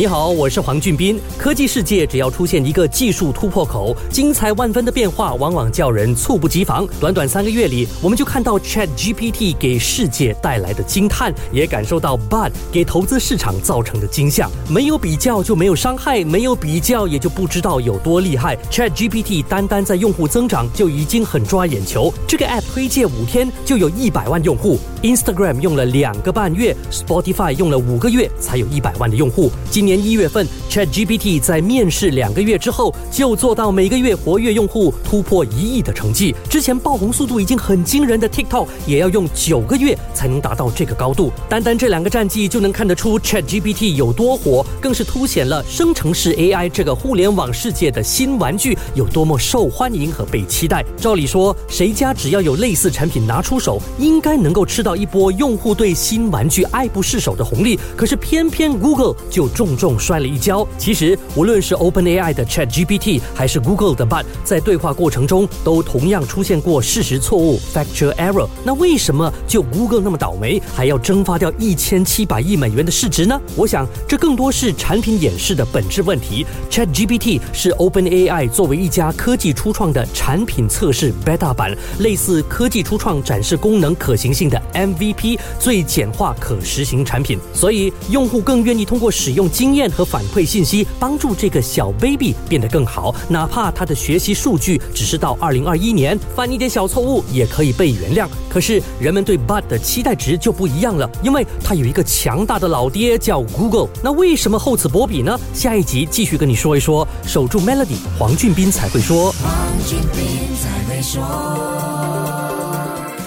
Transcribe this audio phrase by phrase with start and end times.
[0.00, 1.20] 你好，我是黄俊斌。
[1.36, 6.88] 科技世界只要出现一个技术突破口，精彩万分的变化往往叫人猝不及防。
[6.98, 14.48] 短短三个月里，我们就看到 Chat GPT 给世界带来的惊叹，也感受到 Bud 给投资市场造成的惊吓。
[14.70, 18.56] 没有比较就没有伤害，没有比较也就不知道有多厉害。
[18.70, 22.10] Chat GPT 单单在用户增长就已经很抓眼球。
[22.26, 29.52] 这个 App 推荐五天就有一百万用户，Instagram 用了两个半月，Spotify 用了五个月才有一百万的用户。
[29.70, 29.89] 今年。
[29.90, 36.32] 年一月份，ChatGPT 在面试两个月之后，就做到每个月活跃用户突破一亿的成绩。
[36.48, 41.32] 之前爆红速度已经很惊人的 TikTok，也要用九个月才能达到这个高度。
[41.48, 50.84] 单单这两个战绩就能看得出 ChatGPT 有多火，更是凸显了生成式 AI 这个互联网世界的新玩具有多么受欢迎和被期待。
[50.96, 57.76] 照理说，谁家只要有类似产品拿出手，应该能够吃到一波用户对新玩具爱不释手的红利。
[57.96, 59.76] 可是偏偏 Google 就重。
[59.80, 60.66] 重摔了一跤。
[60.76, 68.46] 其实，无论是 OpenAI 的 ChatGPT，还是 Google 的 Bard，在对话过程中都同样出现过事实错误 （factual error）。
[68.62, 73.40] 那为什么就 Google 那么倒霉，还要蒸发掉一千七百亿美元的市值呢？
[73.56, 76.44] 我想，这更多是产品演示的本质问题。
[76.70, 98.26] ChatGPT 是 OpenAI 作为一家科技初创的产品测试 beta 版，类似科技初创展示功能可行性的 MVP，最简化可实行产品，所以用户更愿意通过使用经验和反馈信息帮助这个小 baby 变得更好，哪怕他的学习数据只是到二零二一年，犯一点小错误也可以被原谅。
[98.48, 103.90] 可是人们对 Bud 的期待值就不一样了，因为他有一个强大的老爹叫 Google。
[104.02, 105.38] 那为什么厚此薄彼呢？
[105.52, 107.06] 下一集继续跟你说一说。
[107.26, 109.34] 守住 Melody，黄俊斌才会说。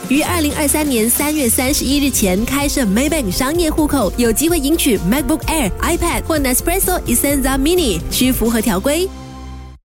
[0.09, 9.07] 于二零二三年三月三十一日前开设 Maybank 商业户口，有机会赢取 MacBook Air、iPad 或 Nespresso Essenza Mini，需符合条规。